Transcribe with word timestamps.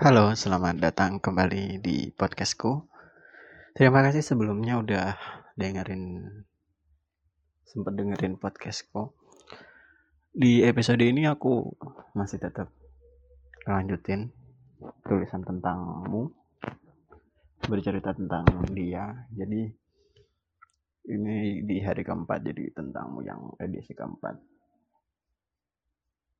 Halo, 0.00 0.32
selamat 0.32 0.80
datang 0.80 1.20
kembali 1.20 1.76
di 1.84 2.08
podcastku. 2.08 2.88
Terima 3.76 4.00
kasih 4.00 4.24
sebelumnya 4.24 4.80
udah 4.80 5.12
dengerin 5.60 6.24
sempat 7.68 8.00
dengerin 8.00 8.40
podcastku. 8.40 9.12
Di 10.32 10.64
episode 10.64 11.04
ini 11.04 11.28
aku 11.28 11.68
masih 12.16 12.40
tetap 12.40 12.72
lanjutin 13.68 14.32
tulisan 15.04 15.44
tentangmu 15.44 16.32
bercerita 17.68 18.16
tentang 18.16 18.48
dia. 18.72 19.28
Jadi 19.36 19.68
ini 21.12 21.60
di 21.60 21.76
hari 21.84 22.08
keempat 22.08 22.40
jadi 22.40 22.72
tentangmu 22.72 23.20
yang 23.20 23.52
edisi 23.60 23.92
keempat 23.92 24.40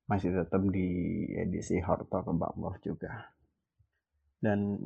masih 0.09 0.33
tetap 0.33 0.65
di 0.65 0.89
edisi 1.37 1.77
Horto 1.77 2.25
Kebabloh 2.25 2.81
juga 2.81 3.37
dan 4.41 4.81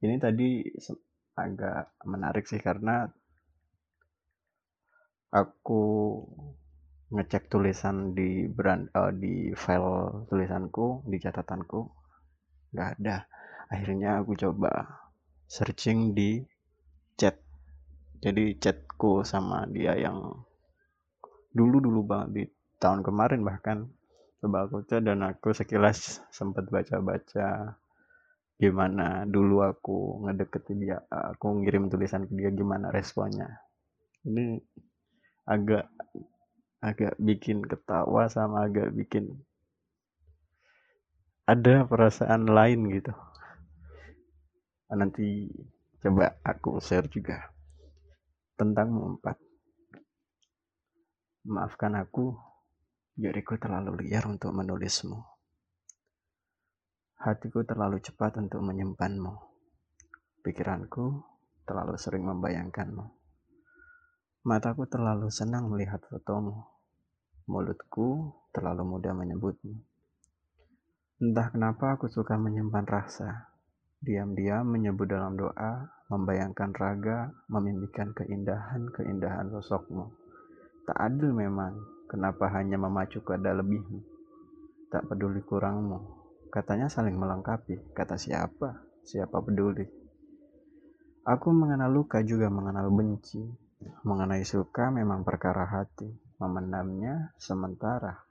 ini 0.00 0.16
tadi 0.22 0.62
agak 1.34 1.98
menarik 2.06 2.46
sih 2.46 2.62
karena 2.62 3.10
aku 5.34 5.82
ngecek 7.10 7.50
tulisan 7.50 8.14
di 8.14 8.46
brand 8.46 8.86
uh, 8.94 9.10
di 9.10 9.50
file 9.54 10.26
tulisanku 10.30 11.02
di 11.10 11.18
catatanku 11.18 11.80
nggak 12.74 12.90
ada. 12.98 13.26
Akhirnya 13.70 14.22
aku 14.22 14.38
coba 14.38 15.02
searching 15.50 16.14
di 16.14 16.42
chat. 17.18 17.38
Jadi 18.22 18.58
chatku 18.58 19.26
sama 19.26 19.66
dia 19.70 19.98
yang 19.98 20.32
dulu 21.54 21.82
dulu 21.82 22.00
banget 22.06 22.28
di 22.30 22.42
tahun 22.78 23.02
kemarin 23.02 23.42
bahkan. 23.42 23.78
Coba 24.38 24.70
aku 24.70 24.86
chat 24.86 25.02
dan 25.02 25.22
aku 25.26 25.50
sekilas 25.50 26.22
sempat 26.30 26.70
baca-baca 26.70 27.78
gimana? 28.58 29.26
Dulu 29.26 29.56
aku 29.66 30.24
ngedeketin 30.26 30.78
dia 30.82 30.98
aku 31.10 31.62
ngirim 31.62 31.90
tulisan 31.90 32.26
ke 32.28 32.32
dia 32.38 32.50
gimana 32.54 32.94
responnya? 32.94 33.50
Ini 34.24 34.58
agak 35.44 35.90
agak 36.80 37.14
bikin 37.20 37.64
ketawa 37.64 38.28
sama 38.28 38.68
agak 38.68 38.92
bikin 38.92 39.28
ada 41.44 41.84
perasaan 41.84 42.48
lain 42.48 42.88
gitu. 42.88 43.12
Nanti 44.94 45.50
coba 46.00 46.38
aku 46.44 46.80
share 46.80 47.10
juga 47.10 47.52
tentang 48.54 49.18
empat. 49.18 49.36
Maafkan 51.44 52.00
aku 52.00 52.32
jariku 53.20 53.60
terlalu 53.60 54.08
liar 54.08 54.24
untuk 54.24 54.56
menulismu 54.56 55.33
Hatiku 57.24 57.64
terlalu 57.64 58.04
cepat 58.04 58.36
untuk 58.36 58.60
menyimpanmu. 58.60 59.32
Pikiranku 60.44 61.24
terlalu 61.64 61.96
sering 61.96 62.28
membayangkanmu. 62.28 63.00
Mataku 64.44 64.84
terlalu 64.84 65.32
senang 65.32 65.72
melihat 65.72 66.04
fotomu. 66.04 66.68
Mulutku 67.48 68.28
terlalu 68.52 68.84
mudah 68.84 69.16
menyebutmu. 69.16 69.72
Entah 71.24 71.48
kenapa 71.48 71.96
aku 71.96 72.12
suka 72.12 72.36
menyimpan 72.36 72.84
rasa. 72.84 73.48
Diam-diam 74.04 74.68
menyebut 74.68 75.08
dalam 75.08 75.32
doa, 75.40 75.80
membayangkan 76.12 76.76
raga, 76.76 77.32
memimpikan 77.48 78.12
keindahan-keindahan 78.12 79.48
sosokmu. 79.48 80.12
Tak 80.84 81.00
adil 81.00 81.32
memang, 81.32 81.72
kenapa 82.04 82.52
hanya 82.52 82.76
memacu 82.76 83.24
ada 83.32 83.56
lebihmu. 83.56 84.04
Tak 84.92 85.08
peduli 85.08 85.40
kurangmu, 85.40 86.23
Katanya 86.54 86.86
saling 86.86 87.18
melengkapi. 87.18 87.90
Kata 87.90 88.14
siapa? 88.14 88.78
Siapa 89.02 89.42
peduli? 89.42 89.82
Aku 91.26 91.50
mengenal 91.50 91.90
luka 91.90 92.22
juga 92.22 92.46
mengenal 92.46 92.94
benci. 92.94 93.42
Mengenai 94.06 94.46
suka 94.46 94.94
memang 94.94 95.26
perkara 95.26 95.66
hati. 95.66 96.06
Memendamnya 96.38 97.34
sementara. 97.42 98.22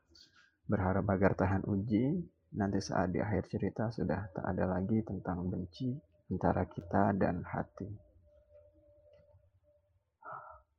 Berharap 0.71 1.03
agar 1.11 1.35
tahan 1.35 1.67
uji. 1.67 2.23
Nanti 2.55 2.79
saat 2.79 3.11
di 3.11 3.19
akhir 3.19 3.51
cerita 3.51 3.91
sudah 3.91 4.31
tak 4.31 4.47
ada 4.47 4.71
lagi 4.71 5.03
tentang 5.03 5.43
benci 5.51 5.91
antara 6.31 6.63
kita 6.63 7.11
dan 7.19 7.43
hati. 7.43 7.91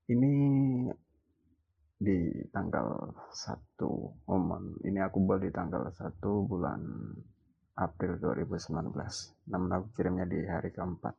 Ini 0.08 0.34
di 1.94 2.18
tanggal 2.52 3.12
1 3.32 4.28
umum 4.28 4.76
ini 4.84 4.98
aku 5.00 5.24
di 5.40 5.48
tanggal 5.48 5.88
1 5.88 6.20
bulan 6.44 6.80
April 7.74 8.22
2019 8.22 8.94
namun 9.50 9.70
aku 9.74 9.86
kirimnya 9.98 10.26
di 10.30 10.46
hari 10.46 10.70
keempat. 10.70 11.14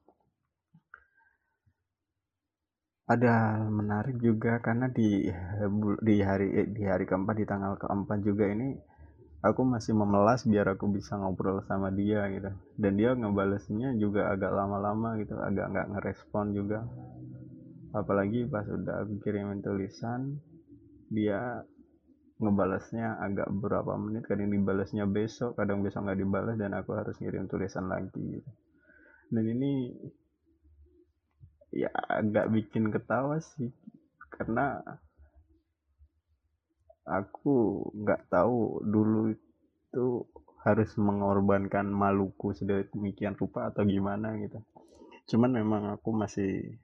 Ada 3.05 3.61
menarik 3.69 4.17
juga 4.17 4.57
karena 4.63 4.89
di 4.89 5.29
di 6.01 6.15
hari 6.25 6.73
di 6.73 6.83
hari 6.89 7.05
keempat 7.05 7.35
di 7.37 7.45
tanggal 7.45 7.77
keempat 7.77 8.17
juga 8.25 8.49
ini 8.49 8.73
aku 9.45 9.61
masih 9.61 9.93
memelas 9.93 10.41
biar 10.49 10.73
aku 10.73 10.89
bisa 10.89 11.13
ngobrol 11.21 11.61
sama 11.69 11.93
dia 11.93 12.25
gitu. 12.33 12.49
Dan 12.81 12.97
dia 12.97 13.13
ngebalesnya 13.13 13.93
juga 14.01 14.33
agak 14.33 14.49
lama-lama 14.49 15.21
gitu. 15.21 15.37
Agak 15.37 15.69
nggak 15.69 15.87
ngerespon 15.93 16.45
juga. 16.57 16.81
Apalagi 17.93 18.49
pas 18.49 18.65
udah 18.65 19.05
aku 19.05 19.21
kirimin 19.21 19.61
tulisan 19.61 20.41
dia 21.13 21.61
ngebalasnya 22.35 23.15
agak 23.23 23.47
berapa 23.47 23.95
menit 23.95 24.27
kadang 24.27 24.51
dibalasnya 24.51 25.07
besok 25.07 25.55
kadang 25.55 25.79
besok 25.79 26.03
nggak 26.03 26.19
dibalas 26.19 26.55
dan 26.59 26.75
aku 26.75 26.91
harus 26.91 27.15
ngirim 27.23 27.47
tulisan 27.47 27.87
lagi 27.87 28.19
gitu. 28.19 28.51
dan 29.31 29.45
ini 29.47 29.95
ya 31.71 31.87
agak 31.91 32.51
bikin 32.51 32.91
ketawa 32.91 33.39
sih 33.39 33.71
karena 34.27 34.83
aku 37.07 37.87
nggak 37.95 38.27
tahu 38.27 38.83
dulu 38.83 39.31
itu 39.31 40.27
harus 40.65 40.91
mengorbankan 40.97 41.87
maluku 41.87 42.51
sedemikian 42.51 43.37
rupa 43.37 43.69
atau 43.71 43.87
gimana 43.87 44.35
gitu 44.43 44.59
cuman 45.31 45.51
memang 45.61 45.83
aku 45.95 46.09
masih 46.11 46.79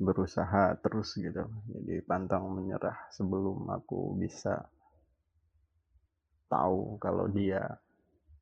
berusaha 0.00 0.80
terus 0.80 1.12
gitu. 1.20 1.44
Jadi 1.68 2.00
pantang 2.08 2.48
menyerah 2.48 3.12
sebelum 3.12 3.68
aku 3.68 4.16
bisa 4.16 4.64
tahu 6.48 6.96
kalau 6.98 7.28
dia 7.28 7.78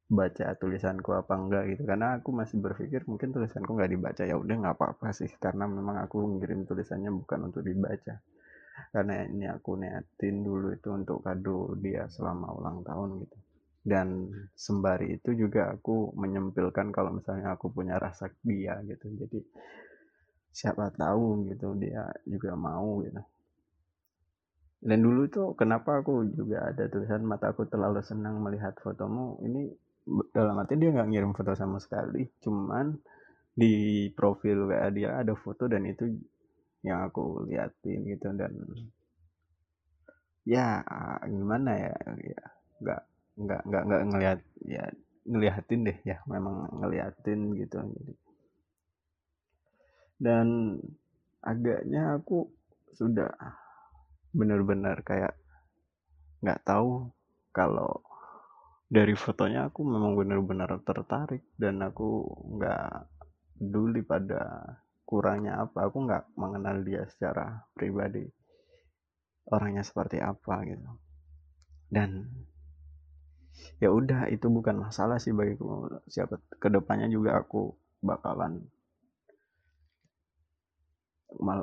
baca 0.08 0.56
tulisanku 0.56 1.12
apa 1.12 1.34
enggak 1.36 1.64
gitu. 1.74 1.82
Karena 1.84 2.16
aku 2.16 2.32
masih 2.32 2.56
berpikir 2.62 3.04
mungkin 3.04 3.34
tulisanku 3.34 3.76
nggak 3.76 3.92
dibaca. 3.92 4.22
Ya 4.24 4.38
udah 4.38 4.56
nggak 4.56 4.76
apa-apa 4.78 5.12
sih. 5.12 5.28
Karena 5.36 5.68
memang 5.68 6.00
aku 6.00 6.38
ngirim 6.38 6.64
tulisannya 6.64 7.12
bukan 7.12 7.52
untuk 7.52 7.66
dibaca. 7.66 8.16
Karena 8.94 9.26
ini 9.26 9.44
aku 9.50 9.76
niatin 9.76 10.46
dulu 10.46 10.72
itu 10.72 10.88
untuk 10.94 11.20
kado 11.20 11.76
dia 11.82 12.08
selama 12.08 12.54
ulang 12.56 12.80
tahun 12.86 13.26
gitu. 13.26 13.38
Dan 13.88 14.30
sembari 14.54 15.20
itu 15.20 15.34
juga 15.34 15.74
aku 15.76 16.12
menyempilkan 16.16 16.94
kalau 16.94 17.12
misalnya 17.12 17.52
aku 17.52 17.68
punya 17.68 18.00
rasa 18.00 18.32
dia 18.40 18.80
gitu. 18.86 19.12
Jadi 19.12 19.38
siapa 20.52 20.90
tahu 20.94 21.48
gitu 21.50 21.76
dia 21.78 22.08
juga 22.26 22.54
mau 22.58 23.02
gitu. 23.04 23.22
Dan 24.78 25.02
dulu 25.02 25.26
tuh 25.26 25.58
kenapa 25.58 26.02
aku 26.02 26.30
juga 26.38 26.70
ada 26.70 26.86
tulisan 26.86 27.26
mata 27.26 27.50
aku 27.50 27.66
terlalu 27.66 27.98
senang 27.98 28.38
melihat 28.38 28.78
fotomu 28.78 29.34
ini 29.42 29.66
dalam 30.30 30.54
arti 30.62 30.78
dia 30.78 30.94
nggak 30.94 31.08
ngirim 31.10 31.32
foto 31.34 31.52
sama 31.58 31.82
sekali. 31.82 32.22
Cuman 32.38 32.94
di 33.58 34.06
profil 34.14 34.70
WA 34.70 34.86
dia 34.94 35.18
ada 35.18 35.34
foto 35.34 35.66
dan 35.66 35.82
itu 35.82 36.06
yang 36.86 37.10
aku 37.10 37.42
liatin 37.50 38.06
gitu 38.06 38.30
dan 38.38 38.54
ya 40.46 40.80
gimana 41.26 41.70
ya 41.74 41.94
ya 42.22 42.42
nggak 42.78 43.02
nggak 43.34 43.62
nggak 43.66 43.82
nggak 43.82 44.02
ngelihat 44.14 44.40
ya 44.62 44.84
ngeliatin 45.26 45.80
deh 45.90 45.98
ya 46.06 46.22
memang 46.30 46.70
ngeliatin 46.78 47.40
gitu. 47.58 47.82
Jadi 47.82 48.14
dan 50.18 50.78
agaknya 51.40 52.18
aku 52.18 52.50
sudah 52.94 53.30
benar-benar 54.34 55.00
kayak 55.06 55.38
nggak 56.42 56.62
tahu 56.66 57.10
kalau 57.50 58.02
dari 58.88 59.12
fotonya 59.12 59.68
aku 59.68 59.84
memang 59.84 60.16
benar-benar 60.16 60.80
tertarik 60.80 61.44
dan 61.60 61.84
aku 61.84 62.24
nggak 62.56 63.04
peduli 63.58 64.00
pada 64.00 64.64
kurangnya 65.04 65.66
apa. 65.66 65.90
Aku 65.90 66.06
nggak 66.08 66.32
mengenal 66.38 66.80
dia 66.86 67.04
secara 67.10 67.68
pribadi 67.74 68.24
orangnya 69.50 69.84
seperti 69.84 70.22
apa 70.22 70.64
gitu. 70.64 70.88
Dan 71.88 72.28
ya 73.82 73.90
udah 73.92 74.30
itu 74.32 74.48
bukan 74.48 74.88
masalah 74.88 75.20
sih 75.20 75.36
bagiku. 75.36 75.90
Siapa 76.08 76.40
ke 76.56 76.68
depannya 76.72 77.12
juga 77.12 77.36
aku 77.42 77.74
bakalan 78.00 78.62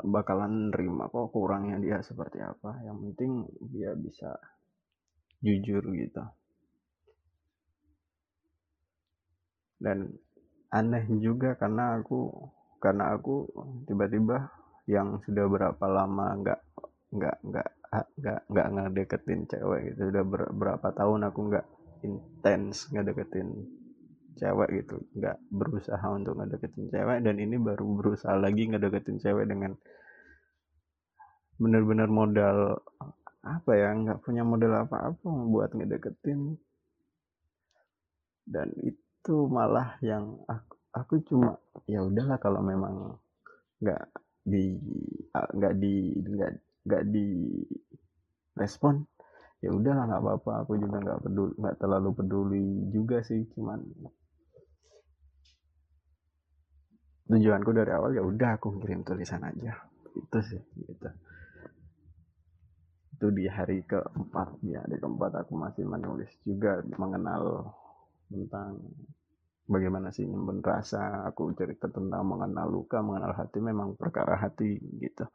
bakalan 0.04 0.72
nerima 0.72 1.12
kok 1.12 1.32
kurangnya 1.36 1.78
dia 1.80 1.98
seperti 2.02 2.40
apa. 2.42 2.82
Yang 2.84 2.98
penting 3.12 3.32
dia 3.72 3.92
bisa 3.94 4.36
jujur 5.44 5.84
gitu. 5.94 6.24
Dan 9.76 10.10
aneh 10.72 11.06
juga 11.22 11.56
karena 11.56 12.00
aku 12.00 12.32
karena 12.80 13.16
aku 13.16 13.48
tiba-tiba 13.88 14.50
yang 14.86 15.18
sudah 15.26 15.46
berapa 15.50 15.86
lama 15.90 16.28
nggak 16.42 16.62
nggak 17.16 17.38
nggak 17.42 17.70
nggak 18.20 18.40
nggak 18.52 18.68
ngedeketin 18.76 19.42
cewek 19.48 19.82
gitu 19.94 20.12
udah 20.12 20.24
ber, 20.28 20.42
berapa 20.52 20.88
tahun 20.92 21.32
aku 21.32 21.40
nggak 21.48 21.66
intens 22.04 22.92
ngedeketin 22.92 23.50
cewek 24.36 24.70
gitu 24.84 25.02
nggak 25.16 25.38
berusaha 25.52 26.08
untuk 26.12 26.36
ngedeketin 26.38 26.92
cewek 26.92 27.18
dan 27.24 27.36
ini 27.40 27.56
baru 27.56 27.86
berusaha 27.96 28.36
lagi 28.36 28.68
ngedeketin 28.68 29.18
cewek 29.20 29.48
dengan 29.48 29.76
bener-bener 31.56 32.12
modal 32.12 32.84
apa 33.46 33.72
ya 33.78 33.94
nggak 33.94 34.26
punya 34.26 34.42
modal 34.42 34.74
apa-apa 34.74 35.30
buat 35.54 35.70
ngedeketin. 35.78 36.58
Dan 38.46 38.74
itu 38.82 39.36
malah 39.50 39.98
yang 40.02 40.38
aku, 40.50 40.74
aku 40.94 41.14
cuma 41.30 41.58
ya 41.86 42.02
udahlah 42.02 42.42
kalau 42.42 42.62
memang 42.66 43.18
nggak 43.82 44.04
di 44.46 44.78
nggak 45.34 45.74
di 45.78 45.94
nggak 46.22 46.52
nggak 46.86 47.04
di 47.10 47.28
respon 48.58 49.06
ya 49.66 49.72
udahlah 49.74 50.06
nggak 50.06 50.22
apa-apa. 50.22 50.52
Aku 50.62 50.78
juga 50.78 50.98
nggak 51.02 51.20
peduli 51.26 51.54
nggak 51.58 51.76
terlalu 51.82 52.10
peduli 52.14 52.66
juga 52.94 53.18
sih 53.26 53.42
cuman 53.58 53.82
tujuanku 57.26 57.72
dari 57.74 57.90
awal 57.90 58.14
ya 58.14 58.22
udah 58.22 58.62
aku 58.62 58.78
kirim 58.78 59.02
tulisan 59.02 59.42
aja. 59.42 59.74
Itu 60.14 60.40
sih 60.46 60.62
gitu. 60.62 61.10
Itu 63.18 63.28
di 63.34 63.50
hari 63.50 63.82
keempat 63.90 64.62
di 64.62 64.78
hari 64.78 65.02
keempat 65.02 65.32
aku 65.42 65.58
masih 65.58 65.84
menulis 65.90 66.30
juga 66.46 66.86
mengenal 67.02 67.74
tentang 68.30 68.78
bagaimana 69.66 70.14
sih 70.14 70.30
nyimpen 70.30 70.62
rasa 70.62 71.26
aku 71.26 71.50
cerita 71.58 71.90
tentang 71.90 72.22
mengenal 72.22 72.70
luka 72.70 73.02
mengenal 73.02 73.34
hati 73.34 73.58
memang 73.58 73.98
perkara 73.98 74.38
hati 74.38 74.78
gitu 75.02 75.26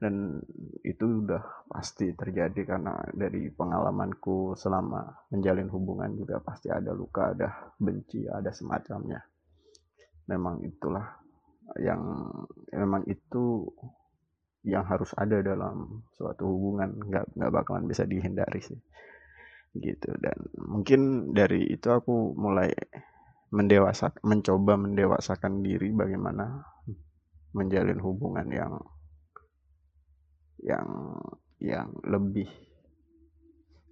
dan 0.00 0.40
itu 0.80 1.28
udah 1.28 1.68
pasti 1.68 2.16
terjadi 2.16 2.64
karena 2.64 2.96
dari 3.12 3.52
pengalamanku 3.52 4.56
selama 4.56 5.28
menjalin 5.28 5.68
hubungan 5.68 6.16
juga 6.16 6.40
pasti 6.40 6.72
ada 6.72 6.96
luka 6.96 7.36
ada 7.36 7.68
benci 7.76 8.24
ada 8.24 8.48
semacamnya. 8.48 9.20
Memang 10.24 10.64
itulah 10.64 11.04
yang 11.76 12.00
memang 12.72 13.04
itu 13.12 13.68
yang 14.64 14.88
harus 14.88 15.12
ada 15.20 15.44
dalam 15.44 16.00
suatu 16.16 16.48
hubungan. 16.48 16.96
Nggak 16.96 17.36
nggak 17.36 17.52
bakalan 17.52 17.84
bisa 17.84 18.08
dihindari 18.08 18.64
sih. 18.64 18.80
Gitu. 19.76 20.16
Dan 20.16 20.48
mungkin 20.64 21.30
dari 21.36 21.76
itu 21.76 21.92
aku 21.92 22.32
mulai 22.40 22.72
mendewasa 23.52 24.16
mencoba 24.24 24.80
mendewasakan 24.80 25.60
diri 25.60 25.92
bagaimana 25.92 26.64
menjalin 27.52 28.00
hubungan 28.00 28.48
yang 28.48 28.80
yang 30.60 31.16
yang 31.60 31.92
lebih 32.04 32.48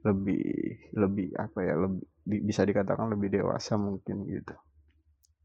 lebih 0.05 0.79
lebih 0.95 1.29
apa 1.37 1.59
ya 1.65 1.75
lebih 1.77 2.41
bisa 2.45 2.65
dikatakan 2.65 3.13
lebih 3.13 3.41
dewasa 3.41 3.77
mungkin 3.77 4.25
gitu. 4.29 4.55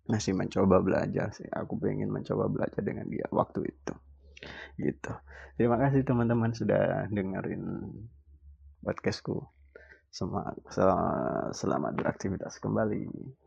Masih 0.07 0.35
mencoba 0.35 0.83
belajar 0.83 1.31
sih. 1.31 1.47
Aku 1.47 1.79
pengen 1.79 2.11
mencoba 2.11 2.51
belajar 2.51 2.83
dengan 2.83 3.07
dia 3.07 3.23
waktu 3.31 3.71
itu. 3.71 3.93
Gitu. 4.75 5.11
Terima 5.55 5.79
kasih 5.79 6.03
teman-teman 6.03 6.51
sudah 6.51 7.07
dengerin 7.07 7.63
podcastku. 8.83 9.47
Selamat 10.13 10.59
selamat 11.55 11.93
beraktivitas 11.97 12.61
kembali 12.61 13.41